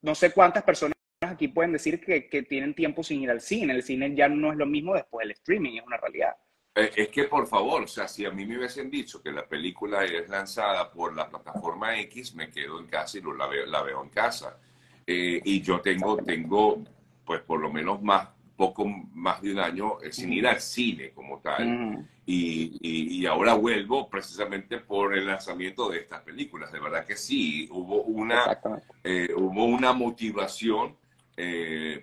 No 0.00 0.14
sé, 0.14 0.32
cuántas 0.32 0.62
personas 0.62 0.94
aquí 1.20 1.48
pueden 1.48 1.72
decir 1.72 2.00
que, 2.00 2.28
que, 2.28 2.42
tienen 2.42 2.74
tiempo 2.74 3.02
sin 3.02 3.22
ir 3.22 3.30
al 3.30 3.40
cine. 3.40 3.72
El 3.72 3.82
cine 3.82 4.14
ya 4.14 4.28
no 4.28 4.52
es 4.52 4.56
lo 4.56 4.66
mismo 4.66 4.94
después 4.94 5.24
del 5.24 5.32
streaming, 5.32 5.78
es 5.78 5.84
una 5.84 5.96
realidad. 5.96 6.36
Eh, 6.76 6.90
es 6.96 7.08
que, 7.08 7.24
por 7.24 7.46
favor, 7.46 7.82
o 7.82 7.86
sea, 7.86 8.08
si 8.08 8.26
a 8.26 8.30
mí 8.30 8.44
me 8.44 8.58
hubiesen 8.58 8.90
dicho 8.90 9.22
que 9.22 9.30
la 9.30 9.46
película 9.46 10.04
es 10.04 10.28
lanzada 10.28 10.90
por 10.90 11.14
la 11.14 11.28
plataforma 11.28 11.96
X, 12.00 12.34
me 12.34 12.50
quedo 12.50 12.80
en 12.80 12.86
casa 12.86 13.18
y 13.18 13.22
la, 13.22 13.46
veo, 13.46 13.66
la 13.66 13.82
veo 13.82 14.02
en 14.02 14.08
casa. 14.10 14.58
Eh, 15.06 15.40
y 15.44 15.60
yo 15.60 15.80
tengo, 15.80 16.16
tengo, 16.16 16.82
pues 17.24 17.42
por 17.42 17.60
lo 17.60 17.70
menos 17.72 18.02
más 18.02 18.28
poco 18.56 18.86
más 18.86 19.42
de 19.42 19.52
un 19.52 19.58
año 19.58 20.00
eh, 20.00 20.12
sin 20.12 20.32
ir 20.32 20.46
al 20.46 20.60
cine 20.60 21.10
como 21.10 21.38
tal. 21.38 22.06
y, 22.26 22.78
y, 22.80 23.26
ahora 23.26 23.54
vuelvo 23.54 24.08
precisamente 24.08 24.78
por 24.78 25.14
el 25.16 25.26
lanzamiento 25.26 25.90
de 25.90 26.00
estas 26.00 26.22
películas. 26.22 26.72
De 26.72 26.80
verdad 26.80 27.04
que 27.06 27.16
sí, 27.16 27.68
hubo 27.70 28.02
una, 28.02 28.58
eh, 29.04 29.28
hubo 29.36 29.64
una 29.64 29.92
motivación 29.92 30.96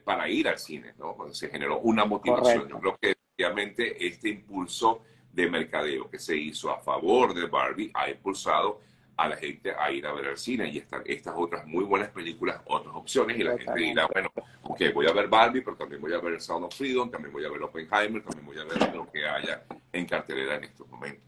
para 0.04 0.30
ir 0.30 0.48
al 0.48 0.60
cine, 0.60 0.94
¿no? 0.98 1.16
Se 1.34 1.50
generó 1.50 1.80
una 1.80 2.04
motivación. 2.06 2.68
Yo 2.68 2.80
creo 2.80 2.98
que 2.98 3.21
efectivamente 3.42 4.06
este 4.06 4.30
impulso 4.30 5.04
de 5.34 5.50
mercadeo 5.50 6.10
que 6.10 6.20
se 6.20 6.36
hizo 6.36 6.70
a 6.70 6.80
favor 6.80 7.34
de 7.34 7.48
Barbie 7.48 7.92
ha 7.94 8.10
impulsado 8.10 8.82
a 9.18 9.30
la 9.30 9.36
gente 9.38 9.74
a 9.78 9.92
ir 9.92 10.06
a 10.06 10.14
ver 10.14 10.28
al 10.28 10.38
cine 10.38 10.68
y 10.68 10.78
están 10.80 11.02
estas 11.06 11.34
otras 11.38 11.66
muy 11.66 11.84
buenas 11.84 12.10
películas, 12.10 12.62
otras 12.66 12.96
opciones 12.96 13.38
y 13.38 13.44
la 13.44 13.58
gente 13.58 13.80
dirá, 13.80 14.08
bueno, 14.12 14.32
ok, 14.64 14.82
voy 14.94 15.08
a 15.08 15.14
ver 15.14 15.28
Barbie, 15.28 15.62
pero 15.62 15.78
también 15.78 16.02
voy 16.02 16.14
a 16.14 16.20
ver 16.20 16.42
Sound 16.42 16.66
of 16.66 16.76
Freedom, 16.76 17.10
también 17.10 17.32
voy 17.32 17.46
a 17.46 17.50
ver 17.50 17.62
Oppenheimer, 17.62 18.24
también 18.24 18.46
voy 18.46 18.58
a 18.58 18.64
ver 18.64 18.96
lo 18.96 19.10
que 19.12 19.28
haya 19.28 19.64
en 19.92 20.06
cartelera 20.06 20.56
en 20.56 20.64
estos 20.66 20.88
momentos. 20.88 21.24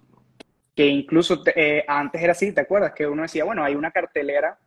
Que 0.76 0.88
incluso 0.88 1.44
eh, 1.56 1.84
antes 1.88 2.22
era 2.22 2.32
así, 2.32 2.52
¿te 2.52 2.62
acuerdas? 2.62 2.94
Que 2.94 3.06
uno 3.08 3.24
decía, 3.24 3.44
bueno, 3.44 3.64
hay 3.64 3.76
una 3.76 3.92
cartelera 3.92 4.58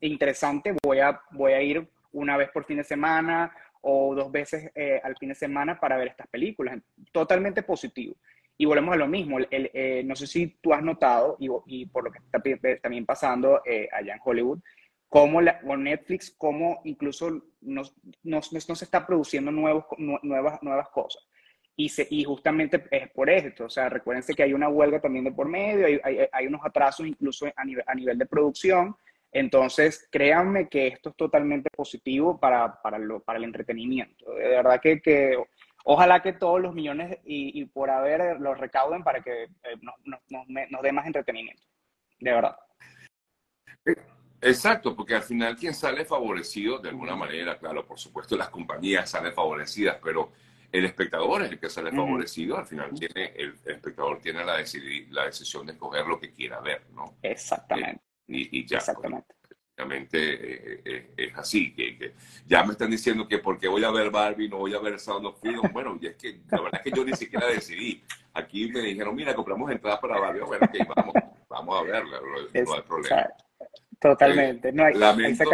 interesante, 0.00 0.74
voy 0.82 1.00
a, 1.00 1.20
voy 1.30 1.52
a 1.52 1.62
ir 1.62 1.88
una 2.12 2.36
vez 2.36 2.50
por 2.50 2.64
fin 2.64 2.76
de 2.76 2.84
semana 2.84 3.50
o 3.84 4.14
dos 4.14 4.32
veces 4.32 4.70
eh, 4.74 5.00
al 5.04 5.16
fin 5.16 5.28
de 5.28 5.34
semana 5.34 5.78
para 5.78 5.96
ver 5.96 6.08
estas 6.08 6.26
películas. 6.28 6.78
Totalmente 7.12 7.62
positivo. 7.62 8.16
Y 8.56 8.64
volvemos 8.64 8.94
a 8.94 8.98
lo 8.98 9.06
mismo. 9.06 9.38
El, 9.38 9.70
eh, 9.74 10.02
no 10.04 10.16
sé 10.16 10.26
si 10.26 10.58
tú 10.60 10.72
has 10.72 10.82
notado, 10.82 11.36
y, 11.38 11.48
y 11.66 11.86
por 11.86 12.04
lo 12.04 12.10
que 12.10 12.18
está 12.18 12.42
también 12.80 13.04
pasando 13.04 13.60
eh, 13.64 13.88
allá 13.92 14.14
en 14.14 14.20
Hollywood, 14.24 14.60
cómo 15.08 15.40
la, 15.40 15.60
Netflix, 15.76 16.34
cómo 16.36 16.80
incluso 16.84 17.42
no, 17.60 17.82
no, 18.22 18.42
se 18.42 18.84
está 18.84 19.06
produciendo 19.06 19.52
nuevos, 19.52 19.84
nuevas, 19.98 20.62
nuevas 20.62 20.88
cosas. 20.88 21.22
Y, 21.76 21.88
se, 21.88 22.06
y 22.08 22.24
justamente 22.24 22.84
es 22.90 23.10
por 23.10 23.28
esto. 23.28 23.66
O 23.66 23.70
sea, 23.70 23.88
recuérdense 23.88 24.34
que 24.34 24.44
hay 24.44 24.54
una 24.54 24.68
huelga 24.68 25.00
también 25.00 25.24
de 25.24 25.32
por 25.32 25.48
medio, 25.48 25.86
hay, 25.86 26.00
hay, 26.02 26.26
hay 26.32 26.46
unos 26.46 26.62
atrasos 26.64 27.06
incluso 27.06 27.46
a 27.54 27.64
nivel, 27.64 27.84
a 27.86 27.94
nivel 27.94 28.16
de 28.16 28.26
producción. 28.26 28.96
Entonces, 29.34 30.08
créanme 30.10 30.68
que 30.68 30.86
esto 30.86 31.10
es 31.10 31.16
totalmente 31.16 31.68
positivo 31.76 32.40
para, 32.40 32.80
para, 32.80 32.98
lo, 32.98 33.20
para 33.22 33.38
el 33.38 33.44
entretenimiento. 33.44 34.32
De 34.32 34.48
verdad 34.48 34.80
que, 34.80 35.02
que 35.02 35.36
Ojalá 35.86 36.22
que 36.22 36.32
todos 36.32 36.60
los 36.60 36.74
millones 36.74 37.18
y, 37.24 37.62
por 37.66 37.90
haber 37.90 38.40
los 38.40 38.58
recauden 38.58 39.04
para 39.04 39.22
que 39.22 39.44
eh, 39.44 39.48
nos, 40.30 40.82
dé 40.82 40.92
más 40.92 41.06
entretenimiento. 41.06 41.62
De 42.18 42.32
verdad. 42.32 42.56
Exacto, 44.40 44.96
porque 44.96 45.14
al 45.14 45.22
final 45.22 45.56
quien 45.56 45.74
sale 45.74 46.06
favorecido 46.06 46.78
de 46.78 46.88
alguna 46.88 47.14
manera, 47.14 47.58
claro, 47.58 47.86
por 47.86 47.98
supuesto 47.98 48.34
las 48.34 48.48
compañías 48.48 49.10
salen 49.10 49.34
favorecidas, 49.34 49.98
pero 50.02 50.32
el 50.72 50.86
espectador 50.86 51.42
es 51.42 51.50
el 51.50 51.60
que 51.60 51.68
sale 51.68 51.92
favorecido, 51.92 52.56
al 52.56 52.66
final 52.66 52.90
tiene, 52.94 53.34
el, 53.36 53.54
espectador 53.66 54.20
tiene 54.20 54.42
la, 54.42 54.56
la 55.10 55.24
decisión 55.26 55.66
de 55.66 55.72
escoger 55.72 56.06
lo 56.06 56.18
que 56.18 56.32
quiera 56.32 56.60
ver, 56.60 56.86
¿no? 56.94 57.16
Exactamente. 57.22 58.02
Y, 58.28 58.66
ya. 58.66 58.78
Exactamente. 58.78 59.34
Realmente 59.76 60.18
eh, 60.18 60.82
eh, 60.84 61.14
es 61.16 61.36
así, 61.36 61.74
que, 61.74 62.14
ya 62.46 62.62
me 62.62 62.72
están 62.72 62.90
diciendo 62.90 63.26
que 63.26 63.38
porque 63.38 63.66
voy 63.66 63.82
a 63.82 63.90
ver 63.90 64.08
Barbie 64.08 64.48
no 64.48 64.58
voy 64.58 64.72
a 64.72 64.78
ver 64.78 65.00
Sound 65.00 65.26
of 65.26 65.40
Freedom. 65.40 65.72
Bueno, 65.72 65.98
y 66.00 66.06
es 66.06 66.16
que 66.16 66.40
la 66.48 66.60
verdad 66.60 66.80
es 66.84 66.92
que 66.92 66.96
yo 66.96 67.04
ni 67.04 67.12
siquiera 67.14 67.46
decidí. 67.48 68.02
Aquí 68.34 68.68
me 68.68 68.80
dijeron, 68.80 69.14
mira, 69.16 69.34
compramos 69.34 69.70
entradas 69.70 69.98
para 69.98 70.20
Barbie. 70.20 70.42
Bueno, 70.42 70.68
vamos, 70.94 71.14
vamos 71.48 71.80
a 71.80 71.82
verla, 71.82 72.20
no, 72.20 72.74
hay 72.74 72.82
problema. 72.82 73.28
Totalmente, 74.04 74.70
no 74.70 74.84
hay, 74.84 74.92
Lamento 74.96 75.44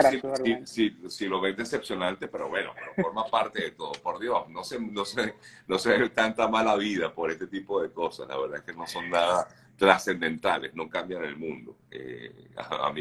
si, 0.64 0.97
si, 1.07 1.28
lo 1.28 1.40
ven 1.40 1.54
decepcionante, 1.54 2.26
pero 2.26 2.49
bueno, 2.49 2.73
forma 3.00 3.25
parte 3.26 3.62
de 3.62 3.71
todo. 3.71 3.92
Por 3.92 4.19
Dios, 4.19 4.49
no 4.49 4.64
se, 4.64 4.80
no, 4.80 5.04
se, 5.04 5.37
no 5.69 5.78
se 5.78 6.09
tanta 6.09 6.49
mala 6.49 6.75
vida 6.75 7.14
por 7.14 7.30
este 7.30 7.47
tipo 7.47 7.80
de 7.80 7.92
cosas. 7.92 8.26
La 8.26 8.37
verdad 8.37 8.57
es 8.59 8.64
que 8.64 8.73
no 8.73 8.88
son 8.88 9.09
nada 9.09 9.47
trascendentales, 9.76 10.75
no 10.75 10.88
cambian 10.88 11.23
el 11.23 11.37
mundo. 11.37 11.76
Eh, 11.92 12.49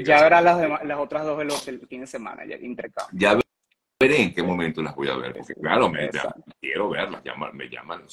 ya 0.06 0.22
verás 0.22 0.44
las, 0.44 0.86
las 0.86 1.00
otras 1.00 1.26
dos 1.26 1.40
de 1.40 1.46
los 1.46 1.66
del 1.66 1.80
fin 1.88 2.02
de 2.02 2.08
semana, 2.08 2.46
ya 2.46 2.58
Ya 3.14 3.40
veré 4.00 4.22
en 4.22 4.36
qué 4.36 4.44
momento 4.44 4.84
las 4.84 4.96
voy 4.96 5.10
a 5.10 5.16
ver, 5.16 5.34
porque 5.34 5.56
claro, 5.56 5.90
me, 5.90 6.12
quiero 6.62 6.90
verlas, 6.90 7.24
me 7.54 7.70
llaman 7.70 8.04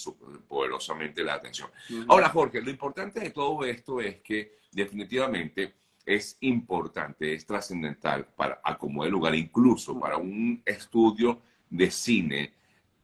poderosamente 0.49 1.23
la 1.23 1.35
atención. 1.35 1.69
Ahora, 2.09 2.31
Jorge, 2.31 2.63
lo 2.63 2.71
importante 2.71 3.21
de 3.21 3.29
todo 3.29 3.63
esto 3.67 4.01
es 4.01 4.23
que 4.23 4.57
definitivamente 4.73 5.75
es 6.07 6.39
importante, 6.41 7.35
es 7.35 7.45
trascendental 7.45 8.27
para 8.37 8.61
acomodar 8.65 9.11
lugar, 9.11 9.35
incluso 9.35 9.99
para 9.99 10.17
un 10.17 10.63
estudio 10.65 11.43
de 11.69 11.91
cine, 11.91 12.55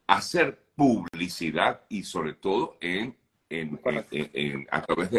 hacer 0.06 0.58
publicidad 0.74 1.82
y 1.88 2.04
sobre 2.04 2.34
todo 2.34 2.78
en 2.80 3.16
a 4.70 4.82
través 4.82 5.10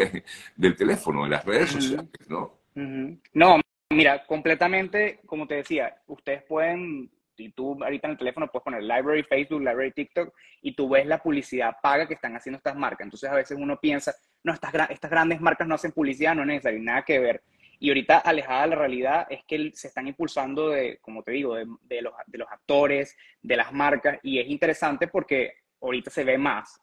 del 0.56 0.76
teléfono, 0.76 1.22
de 1.22 1.30
las 1.30 1.44
redes 1.44 1.70
sociales, 1.70 2.08
¿no? 2.26 2.58
No, 2.74 3.60
mira, 3.90 4.26
completamente, 4.26 5.20
como 5.26 5.46
te 5.46 5.56
decía, 5.56 5.94
ustedes 6.08 6.42
pueden, 6.42 7.10
y 7.36 7.50
tú 7.50 7.78
ahorita 7.80 8.08
en 8.08 8.12
el 8.12 8.18
teléfono 8.18 8.48
puedes 8.50 8.64
poner 8.64 8.82
Library 8.82 9.22
Facebook, 9.22 9.60
Library 9.60 9.92
TikTok, 9.92 10.34
y 10.62 10.74
tú 10.74 10.88
ves 10.88 11.06
la 11.06 11.22
publicidad 11.22 11.76
paga 11.80 12.08
que 12.08 12.14
están 12.14 12.34
haciendo 12.34 12.56
estas 12.56 12.76
marcas. 12.76 13.04
Entonces 13.04 13.30
a 13.30 13.34
veces 13.34 13.56
uno 13.60 13.78
piensa, 13.78 14.12
no, 14.42 14.52
estas, 14.52 14.72
estas 14.90 15.10
grandes 15.10 15.40
marcas 15.40 15.68
no 15.68 15.76
hacen 15.76 15.92
publicidad, 15.92 16.34
no 16.34 16.42
es 16.42 16.48
necesario, 16.48 16.80
nada 16.82 17.02
que 17.02 17.20
ver. 17.20 17.42
Y 17.78 17.88
ahorita 17.88 18.18
alejada 18.18 18.62
de 18.62 18.68
la 18.68 18.76
realidad 18.76 19.26
es 19.30 19.44
que 19.44 19.70
se 19.74 19.88
están 19.88 20.06
impulsando 20.06 20.70
de, 20.70 20.98
como 21.00 21.22
te 21.22 21.32
digo, 21.32 21.56
de, 21.56 22.02
los, 22.02 22.14
de 22.26 22.38
los 22.38 22.48
actores, 22.50 23.16
de 23.42 23.56
las 23.56 23.72
marcas, 23.72 24.18
y 24.22 24.38
es 24.38 24.48
interesante 24.48 25.08
porque 25.08 25.52
ahorita 25.80 26.10
se 26.10 26.24
ve 26.24 26.38
más. 26.38 26.80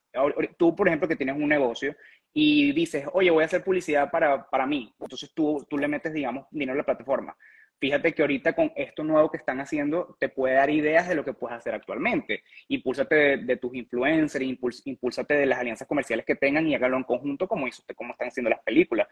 Tú, 0.58 0.76
por 0.76 0.88
ejemplo, 0.88 1.08
que 1.08 1.16
tienes 1.16 1.36
un 1.36 1.48
negocio 1.48 1.96
y 2.34 2.72
dices, 2.72 3.06
oye, 3.14 3.32
voy 3.32 3.44
a 3.44 3.46
hacer 3.46 3.64
publicidad 3.64 4.10
para, 4.10 4.50
para 4.50 4.66
mí. 4.66 4.94
Entonces 5.00 5.32
tú, 5.34 5.66
tú 5.70 5.78
le 5.78 5.88
metes, 5.88 6.14
digamos, 6.14 6.46
dinero 6.52 6.74
a 6.74 6.78
la 6.78 6.86
plataforma. 6.86 7.36
Fíjate 7.82 8.14
que 8.14 8.22
ahorita 8.22 8.54
con 8.54 8.72
esto 8.76 9.04
nuevo 9.04 9.32
que 9.32 9.38
están 9.38 9.60
haciendo, 9.60 10.16
te 10.20 10.30
puede 10.30 10.54
dar 10.54 10.70
ideas 10.70 11.10
de 11.10 11.16
lo 11.16 11.26
que 11.26 11.34
puedes 11.34 11.58
hacer 11.58 11.74
actualmente. 11.74 12.44
Impúlsate 12.68 13.38
de, 13.38 13.58
tus 13.58 13.74
influencers, 13.74 14.46
impúlsate 14.86 15.34
de 15.34 15.48
las 15.48 15.58
alianzas 15.58 15.88
comerciales 15.88 16.24
que 16.24 16.36
tengan 16.36 16.68
y 16.68 16.76
hágalo 16.76 16.98
en 16.98 17.04
conjunto 17.04 17.48
como, 17.48 17.68
hizo, 17.68 17.82
como 17.96 18.12
están 18.12 18.28
haciendo 18.28 18.52
las 18.52 18.62
películas. 18.62 19.08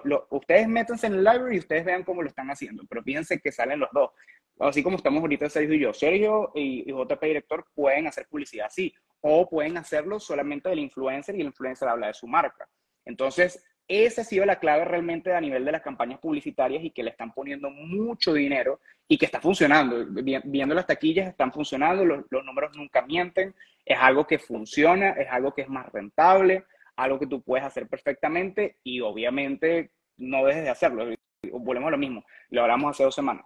Lo, 0.00 0.26
ustedes 0.30 0.66
métanse 0.66 1.08
en 1.08 1.12
el 1.12 1.24
library 1.24 1.56
y 1.56 1.58
ustedes 1.58 1.84
vean 1.84 2.04
cómo 2.04 2.22
lo 2.22 2.28
están 2.28 2.50
haciendo, 2.50 2.84
pero 2.88 3.02
fíjense 3.02 3.38
que 3.38 3.52
salen 3.52 3.80
los 3.80 3.90
dos. 3.92 4.12
Así 4.60 4.82
como 4.82 4.96
estamos 4.96 5.20
ahorita 5.20 5.50
Sergio 5.50 5.74
y 5.74 5.80
yo. 5.80 5.92
Sergio 5.92 6.52
y, 6.54 6.90
y 6.90 6.92
JP 6.92 7.22
Director 7.22 7.66
pueden 7.74 8.06
hacer 8.06 8.26
publicidad 8.28 8.68
así, 8.68 8.94
o 9.20 9.46
pueden 9.46 9.76
hacerlo 9.76 10.18
solamente 10.18 10.70
del 10.70 10.78
influencer 10.78 11.36
y 11.36 11.42
el 11.42 11.48
influencer 11.48 11.86
habla 11.86 12.06
de 12.06 12.14
su 12.14 12.26
marca. 12.26 12.66
Entonces, 13.04 13.62
esa 13.86 14.22
ha 14.22 14.24
sido 14.24 14.46
la 14.46 14.58
clave 14.58 14.84
realmente 14.84 15.34
a 15.34 15.40
nivel 15.40 15.64
de 15.64 15.72
las 15.72 15.82
campañas 15.82 16.18
publicitarias 16.18 16.82
y 16.82 16.90
que 16.90 17.02
le 17.02 17.10
están 17.10 17.32
poniendo 17.32 17.70
mucho 17.70 18.32
dinero 18.32 18.80
y 19.06 19.18
que 19.18 19.26
está 19.26 19.40
funcionando. 19.40 20.06
Viendo 20.44 20.74
las 20.74 20.86
taquillas, 20.86 21.28
están 21.28 21.52
funcionando, 21.52 22.04
los, 22.04 22.44
números 22.44 22.74
nunca 22.76 23.02
mienten, 23.02 23.54
es 23.84 23.98
algo 24.00 24.26
que 24.26 24.38
funciona, 24.38 25.10
es 25.10 25.28
algo 25.30 25.52
que 25.52 25.62
es 25.62 25.68
más 25.68 25.90
rentable, 25.92 26.64
algo 26.96 27.18
que 27.18 27.26
tú 27.26 27.42
puedes 27.42 27.66
hacer 27.66 27.86
perfectamente 27.86 28.78
y 28.82 29.00
obviamente 29.00 29.90
no 30.16 30.46
dejes 30.46 30.64
de 30.64 30.70
hacerlo. 30.70 31.06
Volvemos 31.52 31.88
a 31.88 31.92
lo 31.92 31.98
mismo, 31.98 32.24
lo 32.50 32.62
hablamos 32.62 32.92
hace 32.92 33.04
dos 33.04 33.14
semanas. 33.14 33.44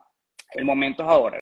El 0.52 0.64
momento 0.64 1.02
es 1.02 1.08
ahora. 1.08 1.40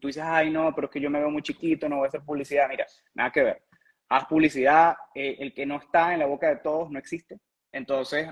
Tú 0.00 0.06
dices, 0.06 0.22
ay, 0.24 0.50
no, 0.50 0.74
pero 0.74 0.86
es 0.86 0.90
que 0.90 1.00
yo 1.00 1.10
me 1.10 1.18
veo 1.18 1.30
muy 1.30 1.42
chiquito, 1.42 1.88
no 1.88 1.98
voy 1.98 2.06
a 2.06 2.08
hacer 2.08 2.22
publicidad. 2.22 2.68
Mira, 2.68 2.86
nada 3.14 3.30
que 3.30 3.42
ver. 3.42 3.62
Haz 4.08 4.24
publicidad, 4.24 4.96
eh, 5.14 5.36
el 5.38 5.54
que 5.54 5.66
no 5.66 5.76
está 5.76 6.12
en 6.12 6.20
la 6.20 6.26
boca 6.26 6.48
de 6.48 6.56
todos 6.56 6.90
no 6.90 6.98
existe 6.98 7.38
entonces, 7.72 8.28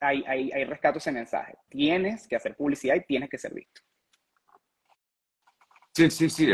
hay, 0.00 0.24
hay, 0.26 0.50
hay 0.52 0.64
rescato 0.64 0.98
ese 0.98 1.12
mensaje. 1.12 1.54
Tienes 1.68 2.26
que 2.26 2.36
hacer 2.36 2.56
publicidad 2.56 2.96
y 2.96 3.04
tienes 3.04 3.28
que 3.28 3.38
ser 3.38 3.52
visto. 3.54 3.80
Sí, 5.94 6.10
sí, 6.10 6.30
sí, 6.30 6.46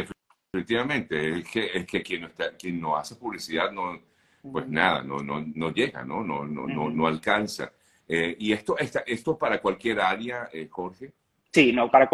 definitivamente. 0.53 1.39
Es 1.39 1.49
que, 1.49 1.67
es 1.73 1.87
que 1.87 2.03
quien, 2.03 2.23
no 2.23 2.27
está, 2.29 2.57
quien 2.57 2.81
no 2.81 2.97
hace 2.97 3.15
publicidad, 3.17 3.71
no, 3.71 4.01
pues 4.43 4.69
nada, 4.69 5.03
no, 5.03 5.19
no, 5.19 5.45
no 5.55 5.73
llega, 5.73 6.05
¿no? 6.05 6.23
No, 6.23 6.45
no, 6.45 6.67
no, 6.67 6.91
no 6.91 7.07
alcanza. 7.07 7.73
Eh, 8.07 8.37
¿Y 8.39 8.53
esto, 8.53 8.77
esta, 8.79 9.01
esto 9.01 9.39
para 9.39 9.61
cualquier 9.61 10.01
área, 10.01 10.49
eh, 10.53 10.69
Jorge? 10.71 11.13
Sí, 11.53 11.73
no, 11.73 11.91
para, 11.91 12.11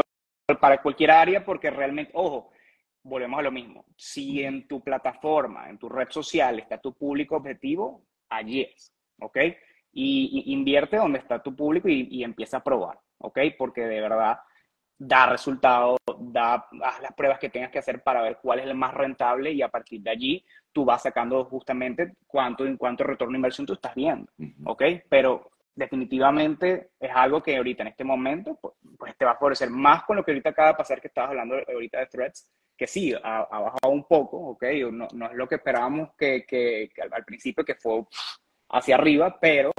para 0.60 0.82
cualquier 0.82 1.12
área, 1.12 1.44
porque 1.44 1.70
realmente, 1.70 2.12
ojo, 2.14 2.50
volvemos 3.02 3.38
a 3.38 3.42
lo 3.42 3.52
mismo. 3.52 3.86
Si 3.96 4.42
en 4.42 4.66
tu 4.66 4.82
plataforma, 4.82 5.68
en 5.68 5.78
tu 5.78 5.88
red 5.88 6.08
social 6.10 6.58
está 6.58 6.78
tu 6.78 6.94
público 6.94 7.36
objetivo, 7.36 8.04
allí 8.28 8.62
es, 8.62 8.92
¿ok? 9.20 9.38
Y, 9.94 10.52
invierte 10.52 10.96
donde 10.96 11.18
está 11.18 11.42
tu 11.42 11.54
público 11.54 11.88
y, 11.88 12.22
empieza 12.22 12.58
a 12.58 12.64
probar, 12.64 12.98
¿ok? 13.18 13.38
Porque 13.56 13.82
de 13.82 14.00
verdad 14.00 14.38
da 14.96 15.26
resultados, 15.26 15.98
da 16.18 16.66
haz 16.82 17.02
las 17.02 17.12
pruebas 17.14 17.38
que 17.38 17.48
tengas 17.48 17.70
que 17.70 17.78
hacer 17.78 18.02
para 18.02 18.22
ver 18.22 18.38
cuál 18.40 18.60
es 18.60 18.66
el 18.66 18.74
más 18.74 18.94
rentable 18.94 19.52
y 19.52 19.60
a 19.60 19.68
partir 19.68 20.00
de 20.00 20.10
allí 20.10 20.44
tú 20.72 20.84
vas 20.84 21.02
sacando 21.02 21.44
justamente 21.46 22.14
cuánto 22.26 22.64
en 22.64 22.76
cuánto 22.76 23.04
retorno 23.04 23.32
de 23.32 23.38
inversión 23.38 23.66
tú 23.66 23.72
estás 23.72 23.94
viendo, 23.94 24.30
¿ok? 24.64 24.82
Pero 25.08 25.50
definitivamente 25.74 26.90
es 27.00 27.10
algo 27.12 27.42
que 27.42 27.56
ahorita 27.56 27.82
en 27.82 27.88
este 27.88 28.04
momento 28.04 28.56
pues, 28.60 28.74
pues, 28.96 29.16
te 29.16 29.24
va 29.24 29.32
a 29.32 29.36
favorecer 29.36 29.70
más 29.70 30.04
con 30.04 30.16
lo 30.16 30.24
que 30.24 30.30
ahorita 30.30 30.50
acaba 30.50 30.68
de 30.68 30.74
pasar 30.74 31.00
que 31.00 31.08
estabas 31.08 31.30
hablando 31.30 31.56
ahorita 31.68 31.98
de 31.98 32.06
threads 32.06 32.48
que 32.76 32.86
sí, 32.86 33.14
ha, 33.22 33.46
bajado 33.50 33.92
un 33.92 34.04
poco, 34.04 34.36
¿ok? 34.36 34.64
No, 34.90 35.08
no, 35.12 35.26
es 35.26 35.34
lo 35.34 35.48
que 35.48 35.56
esperábamos 35.56 36.10
que, 36.18 36.44
que, 36.46 36.90
al, 37.10 37.24
principio, 37.24 37.64
que 37.64 37.76
fue 37.76 38.04
hacia 38.68 38.96
arriba, 38.96 39.38
pero 39.40 39.72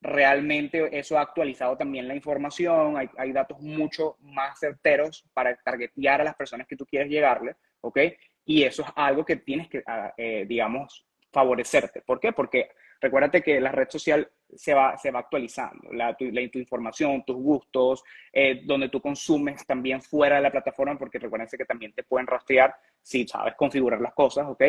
realmente 0.00 0.98
eso 0.98 1.18
ha 1.18 1.22
actualizado 1.22 1.76
también 1.76 2.08
la 2.08 2.14
información, 2.14 2.96
hay, 2.96 3.32
datos 3.32 3.60
mucho 3.60 4.16
más 4.20 4.58
certeros 4.58 5.24
para 5.34 5.54
targetear 5.56 6.20
a 6.20 6.24
las 6.24 6.34
personas 6.34 6.66
que 6.66 6.76
tú 6.76 6.86
quieres 6.86 7.10
llegarle, 7.10 7.56
¿ok? 7.82 7.98
Y 8.46 8.62
eso 8.62 8.82
es 8.82 8.88
algo 8.96 9.24
que 9.24 9.36
tienes 9.36 9.68
que, 9.68 9.82
ah, 9.86 10.12
eh, 10.16 10.46
digamos, 10.48 11.06
favorecerte. 11.30 12.00
¿Por 12.00 12.18
qué? 12.18 12.32
Porque 12.32 12.70
recuérdate 13.00 13.42
que 13.42 13.60
la 13.60 13.72
red 13.72 13.88
social 13.88 14.28
se 14.54 14.74
va, 14.74 14.96
se 14.96 15.10
va 15.10 15.20
actualizando, 15.20 15.92
la, 15.92 16.14
tu, 16.14 16.24
información, 16.24 17.24
tus 17.24 17.36
gustos, 17.36 18.02
eh, 18.32 18.62
donde 18.64 18.88
tú 18.88 19.00
consumes 19.00 19.66
también 19.66 20.02
fuera 20.02 20.36
de 20.36 20.42
la 20.42 20.50
plataforma, 20.50 20.98
porque 20.98 21.18
recuérdense 21.18 21.56
que 21.56 21.64
también 21.64 21.92
te 21.92 22.02
pueden 22.02 22.26
rastrear 22.26 22.74
si 23.00 23.26
sabes 23.26 23.54
configurar 23.54 24.00
las 24.00 24.14
cosas, 24.14 24.46
¿ok? 24.48 24.62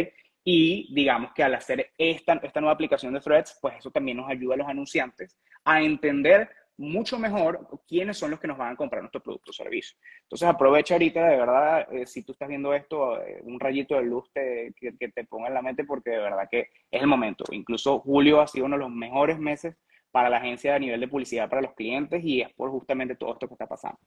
Y 0.44 0.94
digamos 0.94 1.34
que 1.34 1.44
al 1.44 1.54
hacer 1.54 1.92
esta, 1.98 2.34
esta 2.42 2.62
nueva 2.62 2.74
aplicación 2.74 3.14
de 3.14 3.20
Threads, 3.20 3.60
pues 3.62 3.78
eso 3.78 3.92
también 3.92 4.18
nos 4.18 4.30
ayuda 4.30 4.56
a 4.56 4.58
los 4.58 4.68
anunciantes 4.68 5.38
a 5.64 5.82
entender 5.82 6.50
mucho 6.82 7.20
mejor 7.20 7.68
quiénes 7.88 8.18
son 8.18 8.32
los 8.32 8.40
que 8.40 8.48
nos 8.48 8.58
van 8.58 8.74
a 8.74 8.76
comprar 8.76 9.02
nuestro 9.02 9.22
producto 9.22 9.52
o 9.52 9.54
servicio. 9.54 9.98
Entonces 10.24 10.48
aprovecha 10.48 10.96
ahorita, 10.96 11.28
de 11.28 11.38
verdad, 11.38 11.94
eh, 11.94 12.06
si 12.06 12.24
tú 12.24 12.34
estás 12.34 12.50
viendo 12.50 12.74
esto, 12.74 13.22
eh, 13.22 13.40
un 13.44 13.60
rayito 13.60 13.96
de 13.96 14.04
luz 14.04 14.30
que, 14.34 14.74
que, 14.80 15.10
te 15.10 15.24
ponga 15.26 15.48
en 15.48 15.54
la 15.54 15.62
mente 15.62 15.84
porque 15.84 16.10
de 16.10 16.20
verdad 16.20 16.48
que 16.50 16.70
es 16.90 17.02
el 17.02 17.08
momento. 17.08 17.46
Incluso 17.52 18.00
julio 18.00 18.42
ha 18.42 18.48
sido 18.48 18.66
uno 18.66 18.76
de 18.76 18.84
los 18.84 18.92
mejores 18.92 19.40
meses 19.40 19.76
para 20.12 20.30
la 20.30 20.38
agencia 20.38 20.76
a 20.76 20.80
nivel 20.80 21.00
de 21.00 21.08
publicidad 21.08 21.50
para 21.50 21.62
los 21.62 21.74
clientes 21.74 22.24
y 22.24 22.42
es 22.42 22.52
por 22.54 22.70
justamente 22.70 23.16
todo 23.16 23.34
esto 23.34 23.48
que 23.48 23.54
está 23.54 23.68
pasando. 23.68 23.98